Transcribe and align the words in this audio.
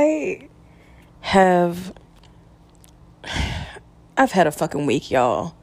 I 0.00 0.48
have 1.20 1.92
I've 4.16 4.32
had 4.32 4.46
a 4.46 4.50
fucking 4.50 4.86
week, 4.86 5.10
y'all. 5.10 5.54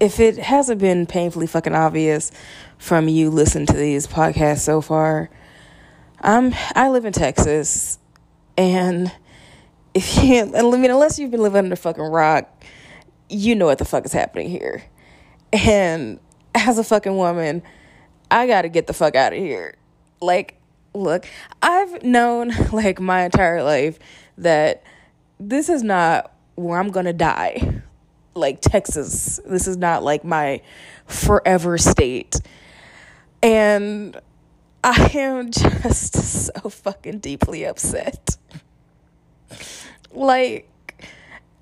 If 0.00 0.18
it 0.18 0.38
hasn't 0.38 0.80
been 0.80 1.06
painfully 1.06 1.46
fucking 1.46 1.74
obvious 1.74 2.32
from 2.78 3.08
you 3.08 3.30
listening 3.30 3.66
to 3.66 3.74
these 3.74 4.08
podcasts 4.08 4.60
so 4.60 4.80
far, 4.80 5.30
I'm 6.20 6.52
I 6.74 6.88
live 6.88 7.04
in 7.04 7.12
Texas 7.12 8.00
and 8.58 9.12
if 9.94 10.18
you 10.24 10.52
I 10.56 10.62
mean 10.62 10.90
unless 10.90 11.18
you've 11.20 11.30
been 11.30 11.42
living 11.42 11.58
under 11.58 11.76
fucking 11.76 12.02
rock, 12.02 12.64
you 13.28 13.54
know 13.54 13.66
what 13.66 13.78
the 13.78 13.84
fuck 13.84 14.04
is 14.04 14.12
happening 14.12 14.50
here. 14.50 14.82
And 15.52 16.18
as 16.56 16.76
a 16.76 16.84
fucking 16.84 17.16
woman, 17.16 17.62
I 18.32 18.48
got 18.48 18.62
to 18.62 18.68
get 18.68 18.88
the 18.88 18.92
fuck 18.92 19.14
out 19.14 19.32
of 19.32 19.38
here. 19.38 19.76
Like 20.20 20.60
look, 20.96 21.26
I've 21.62 22.02
known 22.02 22.52
like 22.72 23.00
my 23.00 23.24
entire 23.24 23.62
life 23.62 23.98
that 24.38 24.82
this 25.38 25.68
is 25.68 25.82
not 25.82 26.32
where 26.54 26.78
I'm 26.78 26.90
gonna 26.90 27.12
die. 27.12 27.82
Like 28.34 28.60
Texas, 28.60 29.40
this 29.46 29.66
is 29.66 29.76
not 29.76 30.02
like 30.02 30.24
my 30.24 30.60
forever 31.06 31.78
state. 31.78 32.40
And 33.42 34.18
I 34.82 35.10
am 35.14 35.50
just 35.50 36.14
so 36.14 36.68
fucking 36.68 37.20
deeply 37.20 37.64
upset. 37.64 38.36
Like, 40.12 40.68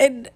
and 0.01 0.29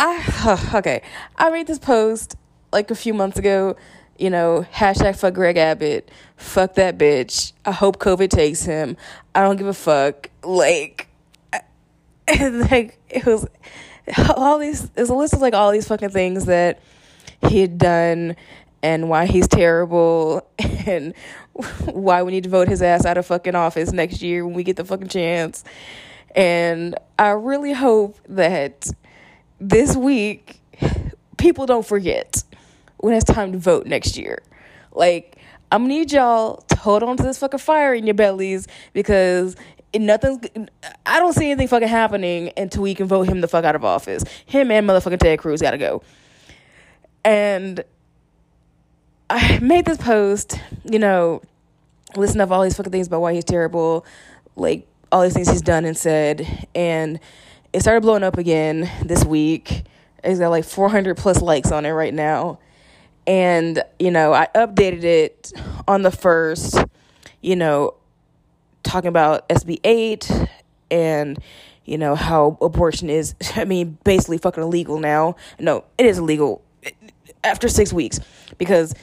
I, 0.00 0.70
okay, 0.74 1.02
I 1.36 1.50
made 1.50 1.66
this 1.66 1.78
post 1.78 2.36
like 2.72 2.90
a 2.90 2.94
few 2.94 3.14
months 3.14 3.38
ago 3.38 3.76
you 4.18 4.30
know, 4.30 4.66
hashtag 4.72 5.16
fuck 5.18 5.34
Greg 5.34 5.56
Abbott, 5.56 6.10
fuck 6.36 6.74
that 6.74 6.98
bitch. 6.98 7.52
I 7.64 7.72
hope 7.72 7.98
COVID 7.98 8.30
takes 8.30 8.62
him. 8.62 8.96
I 9.34 9.42
don't 9.42 9.56
give 9.56 9.66
a 9.66 9.74
fuck. 9.74 10.30
Like, 10.42 11.08
like 12.40 12.98
it 13.08 13.26
was 13.26 13.46
all 14.36 14.58
these. 14.58 14.88
There's 14.90 15.10
a 15.10 15.14
list 15.14 15.34
of 15.34 15.40
like 15.40 15.54
all 15.54 15.72
these 15.72 15.88
fucking 15.88 16.10
things 16.10 16.46
that 16.46 16.80
he 17.48 17.60
had 17.60 17.78
done 17.78 18.36
and 18.82 19.08
why 19.08 19.26
he's 19.26 19.48
terrible 19.48 20.46
and 20.86 21.14
why 21.86 22.22
we 22.22 22.32
need 22.32 22.44
to 22.44 22.50
vote 22.50 22.68
his 22.68 22.82
ass 22.82 23.04
out 23.04 23.16
of 23.16 23.26
fucking 23.26 23.54
office 23.54 23.92
next 23.92 24.22
year 24.22 24.44
when 24.44 24.54
we 24.54 24.62
get 24.62 24.76
the 24.76 24.84
fucking 24.84 25.08
chance. 25.08 25.64
And 26.36 26.96
I 27.18 27.30
really 27.30 27.72
hope 27.72 28.18
that 28.28 28.88
this 29.60 29.96
week 29.96 30.60
people 31.38 31.66
don't 31.66 31.86
forget 31.86 32.43
when 33.04 33.12
it's 33.12 33.24
time 33.26 33.52
to 33.52 33.58
vote 33.58 33.86
next 33.86 34.16
year. 34.16 34.42
Like, 34.90 35.36
I'm 35.70 35.82
gonna 35.82 35.92
need 35.92 36.12
y'all 36.12 36.62
to 36.68 36.76
hold 36.76 37.02
on 37.02 37.18
to 37.18 37.22
this 37.22 37.36
fucking 37.36 37.58
fire 37.58 37.92
in 37.92 38.06
your 38.06 38.14
bellies 38.14 38.66
because 38.94 39.56
nothing's. 39.94 40.38
I 41.04 41.20
don't 41.20 41.34
see 41.34 41.50
anything 41.50 41.68
fucking 41.68 41.86
happening 41.86 42.50
until 42.56 42.80
we 42.80 42.94
can 42.94 43.06
vote 43.06 43.28
him 43.28 43.42
the 43.42 43.48
fuck 43.48 43.66
out 43.66 43.76
of 43.76 43.84
office. 43.84 44.24
Him 44.46 44.70
and 44.70 44.88
motherfucking 44.88 45.18
Ted 45.18 45.38
Cruz 45.38 45.60
gotta 45.60 45.76
go. 45.76 46.02
And 47.26 47.84
I 49.28 49.58
made 49.58 49.84
this 49.84 49.98
post, 49.98 50.58
you 50.84 50.98
know, 50.98 51.42
listen 52.16 52.40
up 52.40 52.50
all 52.50 52.62
these 52.62 52.74
fucking 52.74 52.90
things 52.92 53.08
about 53.08 53.20
why 53.20 53.34
he's 53.34 53.44
terrible, 53.44 54.06
like 54.56 54.86
all 55.12 55.20
these 55.20 55.34
things 55.34 55.50
he's 55.50 55.60
done 55.60 55.84
and 55.84 55.96
said, 55.96 56.66
and 56.74 57.20
it 57.74 57.80
started 57.80 58.00
blowing 58.00 58.22
up 58.22 58.38
again 58.38 58.90
this 59.04 59.26
week. 59.26 59.84
It's 60.22 60.38
got 60.38 60.48
like 60.48 60.64
400 60.64 61.18
plus 61.18 61.42
likes 61.42 61.70
on 61.70 61.84
it 61.84 61.90
right 61.90 62.14
now 62.14 62.60
and 63.26 63.82
you 63.98 64.10
know 64.10 64.32
i 64.32 64.46
updated 64.54 65.04
it 65.04 65.52
on 65.88 66.02
the 66.02 66.10
first 66.10 66.76
you 67.40 67.56
know 67.56 67.94
talking 68.82 69.08
about 69.08 69.48
sb 69.48 69.78
8 69.82 70.30
and 70.90 71.38
you 71.84 71.98
know 71.98 72.14
how 72.14 72.58
abortion 72.60 73.08
is 73.08 73.34
i 73.56 73.64
mean 73.64 73.98
basically 74.04 74.38
fucking 74.38 74.62
illegal 74.62 74.98
now 74.98 75.36
no 75.58 75.84
it 75.98 76.06
is 76.06 76.18
illegal 76.18 76.62
after 77.42 77.68
six 77.68 77.92
weeks 77.92 78.20
because 78.58 78.94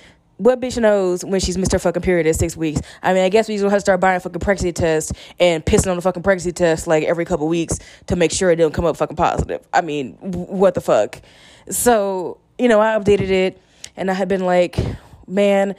what 0.42 0.60
bitch 0.60 0.82
knows 0.82 1.24
when 1.24 1.40
she's 1.40 1.56
missed 1.56 1.72
her 1.72 1.78
fucking 1.78 2.02
period 2.02 2.26
at 2.26 2.36
six 2.36 2.58
weeks? 2.58 2.82
I 3.04 3.14
mean, 3.14 3.24
I 3.24 3.30
guess 3.30 3.48
we 3.48 3.58
just 3.58 3.64
have 3.64 3.74
to 3.74 3.80
start 3.80 4.00
buying 4.00 4.20
fucking 4.20 4.40
pregnancy 4.40 4.72
tests 4.72 5.14
and 5.40 5.64
pissing 5.64 5.92
on 5.92 5.98
the 5.98 6.02
fucking 6.02 6.24
pregnancy 6.24 6.52
test 6.52 6.88
like 6.88 7.04
every 7.04 7.26
couple 7.26 7.48
weeks 7.48 7.78
to 8.08 8.16
make 8.16 8.32
sure 8.32 8.50
it 8.50 8.56
don't 8.56 8.74
come 8.74 8.84
up 8.84 8.98
fucking 8.98 9.18
positive. 9.18 9.64
I 9.72 9.82
mean, 9.82 10.14
what 10.14 10.74
the 10.74 10.82
fuck? 10.82 11.22
So, 11.70 12.40
you 12.58 12.68
know, 12.68 12.82
I 12.82 12.98
updated 12.98 13.30
it 13.30 13.62
and 14.02 14.10
I 14.10 14.16
had 14.16 14.28
been 14.28 14.46
like, 14.48 14.80
man, 15.28 15.76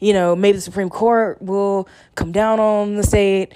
you 0.00 0.14
know, 0.14 0.34
maybe 0.34 0.56
the 0.56 0.62
Supreme 0.62 0.88
Court 0.88 1.40
will 1.42 1.86
come 2.14 2.32
down 2.32 2.58
on 2.58 2.96
the 2.96 3.02
state. 3.02 3.52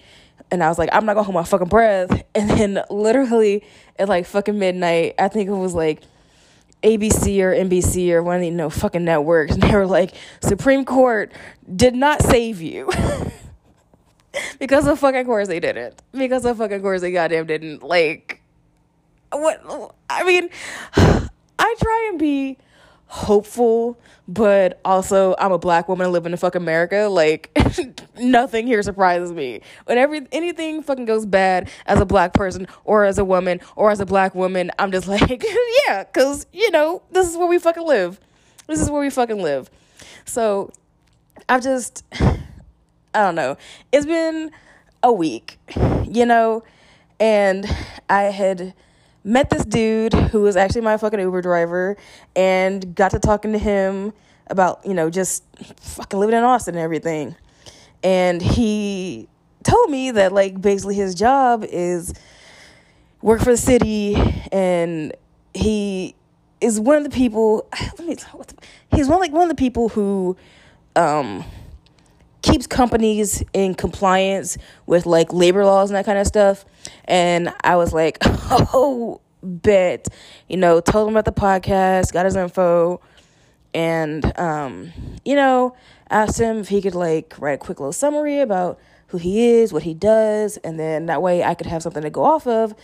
And 0.50 0.62
I 0.62 0.69
was 0.69 0.78
like, 0.78 0.91
I'm 0.92 1.06
not 1.06 1.14
gonna 1.14 1.25
hold 1.25 1.34
my 1.34 1.44
fucking 1.44 1.69
breath. 1.69 2.22
And 2.34 2.50
then 2.50 2.82
literally 2.91 3.64
at 3.98 4.09
like 4.09 4.26
fucking 4.26 4.59
midnight, 4.59 5.14
I 5.19 5.28
think 5.28 5.48
it 5.48 5.54
was 5.54 5.72
like 5.75 6.03
ABC 6.82 7.41
or 7.41 7.53
NBC 7.53 8.10
or 8.10 8.22
one 8.22 8.36
of 8.36 8.41
the 8.42 8.48
you 8.48 8.53
know 8.53 8.69
fucking 8.69 9.04
networks, 9.04 9.53
and 9.54 9.62
they 9.62 9.75
were 9.75 9.86
like, 9.86 10.12
Supreme 10.42 10.84
Court 10.84 11.32
did 11.75 11.94
not 11.94 12.22
save 12.22 12.60
you. 12.60 12.91
because 14.59 14.86
of 14.86 14.98
fucking 14.98 15.25
course 15.25 15.48
they 15.48 15.60
didn't. 15.60 16.00
Because 16.12 16.44
of 16.44 16.59
fucking 16.59 16.82
course 16.82 17.00
they 17.00 17.10
goddamn 17.10 17.47
didn't. 17.47 17.82
Like 17.82 18.42
what 19.32 19.94
I 20.10 20.25
mean, 20.25 20.50
I 20.94 21.75
try 21.80 22.09
and 22.10 22.19
be 22.19 22.59
hopeful, 23.10 23.98
but 24.28 24.81
also 24.84 25.34
I'm 25.37 25.50
a 25.50 25.59
black 25.59 25.88
woman 25.88 26.12
living 26.12 26.31
in 26.31 26.38
fucking 26.38 26.62
America. 26.62 27.09
Like 27.10 27.50
nothing 28.21 28.69
here 28.69 28.82
surprises 28.84 29.32
me. 29.32 29.62
Whenever 29.87 30.21
anything 30.31 30.82
fucking 30.84 31.06
goes 31.06 31.26
bad 31.26 31.69
as 31.87 32.00
a 32.00 32.06
black 32.06 32.32
person 32.32 32.69
or 32.84 33.04
as 33.04 33.19
a 33.19 33.25
woman 33.25 33.60
or 33.75 33.91
as 33.91 33.98
a 33.98 34.06
black 34.06 34.37
woman, 34.37 34.71
I'm 34.78 34.93
just 34.93 35.09
like, 35.09 35.44
yeah, 35.88 36.04
cause 36.04 36.47
you 36.53 36.71
know 36.71 37.03
this 37.10 37.28
is 37.28 37.37
where 37.37 37.48
we 37.48 37.59
fucking 37.59 37.84
live. 37.84 38.21
This 38.69 38.81
is 38.81 38.88
where 38.88 39.00
we 39.00 39.10
fucking 39.10 39.42
live. 39.42 39.69
So 40.25 40.71
I've 41.48 41.65
just, 41.65 42.04
I 42.21 42.38
don't 43.15 43.34
know. 43.34 43.56
It's 43.91 44.06
been 44.06 44.53
a 45.03 45.12
week, 45.12 45.59
you 46.09 46.27
know, 46.27 46.62
and 47.19 47.66
I 48.09 48.22
had 48.25 48.72
met 49.25 49.50
this 49.50 49.64
dude 49.64 50.14
who 50.14 50.42
was 50.42 50.56
actually 50.56 50.81
my 50.81 50.97
fucking 50.97 51.20
Uber 51.20 51.42
driver 51.42 51.97
and 52.34 52.94
got 52.94 53.10
to 53.12 53.19
talking 53.19 53.53
to 53.53 53.58
him 53.58 54.12
about, 54.47 54.84
you 54.84 54.94
know, 54.94 55.10
just 55.10 55.44
fucking 55.81 56.19
living 56.19 56.36
in 56.36 56.42
Austin 56.42 56.75
and 56.75 56.82
everything. 56.82 57.36
And 58.03 58.41
he 58.41 59.28
told 59.62 59.91
me 59.91 60.10
that 60.12 60.32
like 60.32 60.60
basically 60.60 60.94
his 60.94 61.14
job 61.14 61.64
is 61.69 62.14
work 63.22 63.41
for 63.41 63.53
the 63.53 63.56
city 63.56 64.16
and 64.50 65.12
he 65.53 66.14
is 66.60 66.80
one 66.80 66.98
of 66.98 67.04
the 67.04 67.10
people 67.10 67.69
let 67.98 68.06
me 68.06 68.16
he's 68.94 69.09
one 69.09 69.20
like 69.20 69.32
one 69.32 69.42
of 69.42 69.48
the 69.48 69.54
people 69.54 69.91
who 69.91 70.36
um 70.97 71.44
keeps 72.50 72.66
companies 72.66 73.43
in 73.53 73.75
compliance 73.75 74.59
with 74.87 75.06
like 75.06 75.33
labor 75.33 75.65
laws 75.65 75.91
and 75.91 75.97
that 75.97 76.05
kind 76.05 76.19
of 76.19 76.27
stuff. 76.27 76.65
And 77.05 77.53
I 77.62 77.77
was 77.77 77.93
like, 77.93 78.19
oh, 78.25 79.21
bet, 79.43 80.09
you 80.49 80.56
know, 80.56 80.81
told 80.81 81.09
him 81.09 81.16
about 81.16 81.25
the 81.33 81.41
podcast, 81.41 82.12
got 82.12 82.25
his 82.25 82.37
info, 82.37 83.00
and, 83.72 84.39
um, 84.39 84.93
you 85.25 85.37
know, 85.37 85.77
asked 86.10 86.41
him 86.41 86.59
if 86.59 86.69
he 86.69 86.83
could 86.83 86.94
like 86.94 87.34
write 87.39 87.53
a 87.53 87.59
quick 87.59 87.78
little 87.81 87.93
summary 87.93 88.41
about 88.41 88.81
who 89.09 89.19
he 89.19 89.49
is, 89.49 89.72
what 89.72 89.83
he 89.83 89.94
does, 89.94 90.56
and 90.59 90.78
then 90.78 91.06
that 91.06 91.22
way 91.22 91.43
I 91.43 91.55
could 91.55 91.66
have 91.66 91.83
something 91.83 92.03
to 92.03 92.10
go 92.10 92.25
off 92.25 92.47
of 92.47 92.75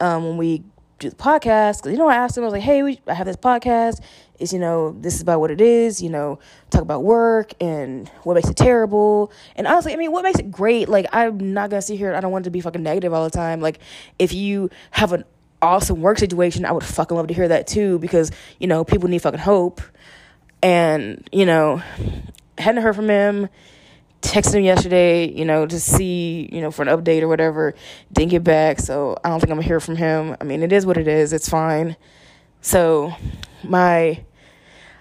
um, 0.00 0.24
when 0.24 0.36
we 0.36 0.64
do 0.98 1.10
the 1.10 1.16
podcast. 1.16 1.82
Cause 1.82 1.92
you 1.92 1.98
know, 1.98 2.08
I 2.08 2.16
asked 2.16 2.36
him, 2.36 2.42
I 2.44 2.46
was 2.46 2.52
like, 2.52 2.62
hey, 2.62 2.82
we, 2.82 3.00
I 3.06 3.14
have 3.14 3.26
this 3.26 3.36
podcast. 3.36 4.00
Is 4.38 4.52
you 4.52 4.58
know, 4.58 4.92
this 5.00 5.14
is 5.14 5.20
about 5.20 5.40
what 5.40 5.50
it 5.50 5.60
is. 5.60 6.00
You 6.02 6.10
know, 6.10 6.38
talk 6.70 6.82
about 6.82 7.02
work 7.02 7.52
and 7.60 8.08
what 8.22 8.34
makes 8.34 8.48
it 8.48 8.56
terrible. 8.56 9.32
And 9.56 9.66
honestly, 9.66 9.92
I 9.92 9.96
mean, 9.96 10.12
what 10.12 10.22
makes 10.22 10.38
it 10.38 10.50
great? 10.50 10.88
Like, 10.88 11.06
I'm 11.12 11.52
not 11.52 11.70
gonna 11.70 11.82
sit 11.82 11.98
here. 11.98 12.14
I 12.14 12.20
don't 12.20 12.30
want 12.30 12.44
it 12.44 12.48
to 12.48 12.50
be 12.50 12.60
fucking 12.60 12.82
negative 12.82 13.12
all 13.12 13.24
the 13.24 13.30
time. 13.30 13.60
Like, 13.60 13.80
if 14.18 14.32
you 14.32 14.70
have 14.92 15.12
an 15.12 15.24
awesome 15.60 16.00
work 16.00 16.18
situation, 16.18 16.64
I 16.64 16.72
would 16.72 16.84
fucking 16.84 17.16
love 17.16 17.26
to 17.28 17.34
hear 17.34 17.48
that 17.48 17.66
too. 17.66 17.98
Because 17.98 18.30
you 18.58 18.66
know, 18.66 18.84
people 18.84 19.08
need 19.08 19.22
fucking 19.22 19.40
hope. 19.40 19.80
And 20.62 21.28
you 21.32 21.46
know, 21.46 21.82
hadn't 22.58 22.82
heard 22.82 22.96
from 22.96 23.08
him 23.08 23.48
texted 24.22 24.54
him 24.54 24.64
yesterday, 24.64 25.28
you 25.30 25.44
know, 25.44 25.66
to 25.66 25.78
see, 25.78 26.48
you 26.52 26.60
know, 26.60 26.70
for 26.70 26.82
an 26.82 26.88
update 26.88 27.22
or 27.22 27.28
whatever. 27.28 27.74
Didn't 28.12 28.30
get 28.30 28.44
back, 28.44 28.80
so 28.80 29.16
I 29.24 29.28
don't 29.28 29.40
think 29.40 29.50
I'm 29.50 29.58
gonna 29.58 29.66
hear 29.66 29.80
from 29.80 29.96
him. 29.96 30.36
I 30.40 30.44
mean, 30.44 30.62
it 30.62 30.72
is 30.72 30.86
what 30.86 30.96
it 30.96 31.08
is. 31.08 31.32
It's 31.32 31.48
fine. 31.48 31.96
So, 32.60 33.14
my, 33.62 34.24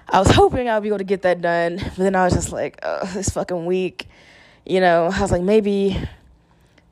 I 0.07 0.19
was 0.19 0.29
hoping 0.31 0.69
I'd 0.69 0.81
be 0.81 0.89
able 0.89 0.99
to 0.99 1.03
get 1.03 1.23
that 1.23 1.41
done, 1.41 1.77
but 1.77 1.97
then 1.97 2.15
I 2.15 2.25
was 2.25 2.33
just 2.33 2.51
like, 2.51 2.79
oh, 2.83 3.09
this 3.13 3.29
fucking 3.29 3.65
week, 3.65 4.07
you 4.65 4.79
know. 4.79 5.09
I 5.11 5.21
was 5.21 5.31
like, 5.31 5.41
maybe 5.41 5.89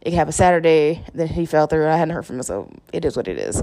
it 0.01 0.06
could 0.06 0.13
happen 0.13 0.33
Saturday. 0.33 1.04
Then 1.13 1.27
he 1.27 1.45
fell 1.45 1.68
through, 1.68 1.83
and 1.83 1.92
I 1.92 1.98
hadn't 1.98 2.16
heard 2.16 2.25
from 2.25 2.38
him, 2.38 2.44
so 2.44 2.72
it 2.92 3.06
is 3.06 3.16
what 3.16 3.27
it 3.27 3.38
is. 3.38 3.62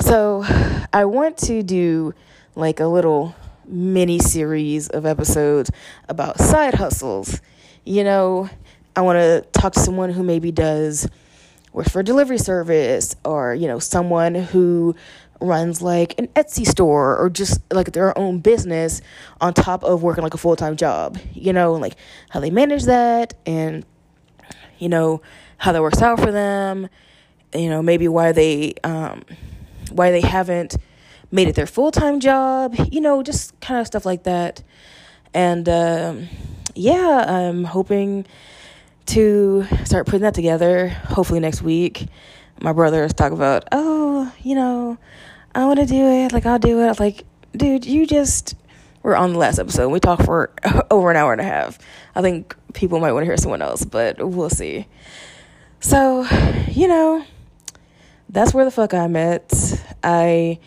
So, 0.00 0.44
I 0.92 1.06
want 1.06 1.38
to 1.38 1.62
do 1.62 2.14
like 2.54 2.80
a 2.80 2.86
little 2.86 3.34
mini 3.66 4.18
series 4.18 4.88
of 4.88 5.06
episodes 5.06 5.70
about 6.08 6.38
side 6.38 6.74
hustles 6.74 7.40
you 7.84 8.04
know, 8.04 8.48
I 8.96 9.02
want 9.02 9.18
to 9.18 9.46
talk 9.52 9.72
to 9.74 9.80
someone 9.80 10.10
who 10.10 10.22
maybe 10.22 10.52
does 10.52 11.08
work 11.72 11.88
for 11.88 12.00
a 12.00 12.04
delivery 12.04 12.38
service 12.38 13.14
or, 13.24 13.54
you 13.54 13.66
know, 13.66 13.78
someone 13.78 14.34
who 14.34 14.94
runs 15.40 15.80
like 15.80 16.18
an 16.18 16.26
Etsy 16.28 16.66
store 16.66 17.16
or 17.16 17.30
just 17.30 17.60
like 17.72 17.92
their 17.92 18.16
own 18.18 18.40
business 18.40 19.00
on 19.40 19.54
top 19.54 19.82
of 19.84 20.02
working 20.02 20.22
like 20.22 20.34
a 20.34 20.38
full 20.38 20.56
time 20.56 20.76
job, 20.76 21.18
you 21.32 21.52
know, 21.52 21.74
and 21.74 21.82
like 21.82 21.96
how 22.28 22.40
they 22.40 22.50
manage 22.50 22.84
that 22.84 23.34
and, 23.46 23.84
you 24.78 24.88
know, 24.88 25.22
how 25.58 25.72
that 25.72 25.82
works 25.82 26.02
out 26.02 26.20
for 26.20 26.32
them, 26.32 26.88
you 27.54 27.68
know, 27.68 27.82
maybe 27.82 28.08
why 28.08 28.32
they, 28.32 28.74
um, 28.84 29.22
why 29.90 30.10
they 30.10 30.20
haven't 30.20 30.76
made 31.30 31.48
it 31.48 31.54
their 31.54 31.66
full 31.66 31.90
time 31.90 32.20
job, 32.20 32.74
you 32.90 33.00
know, 33.00 33.22
just 33.22 33.58
kind 33.60 33.80
of 33.80 33.86
stuff 33.86 34.04
like 34.04 34.24
that. 34.24 34.62
And 35.32 35.68
um, 35.68 36.28
yeah, 36.80 37.24
I'm 37.26 37.64
hoping 37.64 38.26
to 39.06 39.66
start 39.84 40.06
putting 40.06 40.22
that 40.22 40.34
together 40.34 40.88
hopefully 40.88 41.40
next 41.40 41.62
week. 41.62 42.06
My 42.60 42.72
brother 42.72 43.04
is 43.04 43.12
talking 43.12 43.36
about, 43.36 43.64
oh, 43.70 44.32
you 44.42 44.54
know, 44.54 44.96
I 45.54 45.66
want 45.66 45.78
to 45.80 45.86
do 45.86 46.06
it. 46.06 46.32
Like, 46.32 46.46
I'll 46.46 46.58
do 46.58 46.80
it. 46.80 46.84
I 46.84 46.88
was 46.88 47.00
like, 47.00 47.24
dude, 47.52 47.84
you 47.84 48.06
just 48.06 48.54
were 49.02 49.16
on 49.16 49.32
the 49.32 49.38
last 49.38 49.58
episode. 49.58 49.88
We 49.90 50.00
talked 50.00 50.24
for 50.24 50.52
over 50.90 51.10
an 51.10 51.16
hour 51.16 51.32
and 51.32 51.40
a 51.40 51.44
half. 51.44 51.78
I 52.14 52.22
think 52.22 52.56
people 52.72 52.98
might 52.98 53.12
want 53.12 53.22
to 53.22 53.26
hear 53.26 53.36
someone 53.36 53.62
else, 53.62 53.84
but 53.84 54.26
we'll 54.26 54.50
see. 54.50 54.86
So, 55.80 56.26
you 56.68 56.88
know, 56.88 57.24
that's 58.28 58.54
where 58.54 58.64
the 58.64 58.70
fuck 58.70 58.94
I'm 58.94 59.16
at. 59.16 59.52
I 60.02 60.58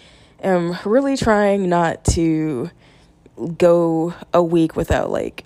am 0.41 0.77
really 0.85 1.17
trying 1.17 1.69
not 1.69 2.03
to 2.05 2.69
go 3.57 4.13
a 4.31 4.43
week 4.43 4.75
without 4.75 5.09
like 5.09 5.45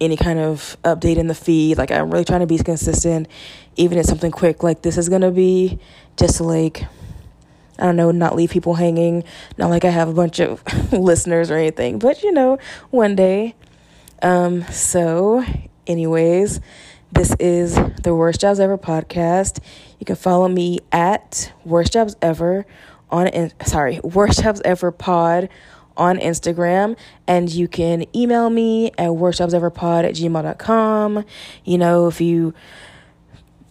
any 0.00 0.16
kind 0.16 0.38
of 0.38 0.76
update 0.84 1.16
in 1.16 1.26
the 1.26 1.34
feed. 1.34 1.78
Like 1.78 1.90
I'm 1.90 2.10
really 2.10 2.24
trying 2.24 2.40
to 2.40 2.46
be 2.46 2.58
consistent, 2.58 3.28
even 3.76 3.98
if 3.98 4.06
something 4.06 4.30
quick 4.30 4.62
like 4.62 4.82
this 4.82 4.98
is 4.98 5.08
gonna 5.08 5.30
be, 5.30 5.78
just 6.16 6.38
to 6.38 6.44
like 6.44 6.84
I 7.78 7.86
don't 7.86 7.96
know, 7.96 8.12
not 8.12 8.36
leave 8.36 8.50
people 8.50 8.74
hanging. 8.74 9.24
Not 9.58 9.70
like 9.70 9.84
I 9.84 9.90
have 9.90 10.08
a 10.08 10.12
bunch 10.12 10.40
of 10.40 10.62
listeners 10.92 11.50
or 11.50 11.56
anything, 11.56 11.98
but 11.98 12.22
you 12.22 12.32
know, 12.32 12.58
one 12.90 13.16
day. 13.16 13.54
Um, 14.22 14.62
so 14.64 15.44
anyways, 15.86 16.60
this 17.12 17.34
is 17.38 17.78
the 18.02 18.14
Worst 18.14 18.40
Jobs 18.40 18.60
Ever 18.60 18.78
podcast. 18.78 19.58
You 19.98 20.06
can 20.06 20.16
follow 20.16 20.48
me 20.48 20.80
at 20.92 21.52
Worst 21.64 21.92
Jobs 21.92 22.16
Ever 22.22 22.64
on 23.10 23.50
sorry, 23.64 24.00
Worst 24.02 24.42
Jobs 24.42 24.60
Ever 24.64 24.90
pod 24.90 25.48
on 25.96 26.18
Instagram 26.18 26.96
and 27.26 27.50
you 27.50 27.68
can 27.68 28.04
email 28.16 28.50
me 28.50 28.88
at 28.98 29.10
worstjobseverpod 29.10 30.04
at 30.04 30.14
gmail.com. 30.14 31.24
You 31.64 31.78
know, 31.78 32.06
if 32.08 32.20
you 32.20 32.54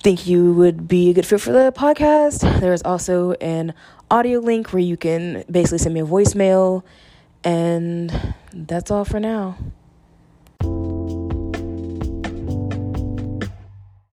think 0.02 0.28
you 0.28 0.54
would 0.54 0.88
be 0.88 1.10
a 1.10 1.14
good 1.14 1.26
fit 1.26 1.42
for 1.42 1.52
the 1.52 1.72
podcast, 1.72 2.60
there's 2.60 2.82
also 2.84 3.34
an 3.34 3.74
audio 4.12 4.40
link 4.40 4.74
where 4.74 4.82
you 4.82 4.98
can 4.98 5.44
basically 5.50 5.78
send 5.78 5.94
me 5.94 6.02
a 6.02 6.06
voicemail. 6.06 6.84
And 7.44 8.34
that's 8.54 8.92
all 8.92 9.06
for 9.06 9.20
now. 9.20 9.58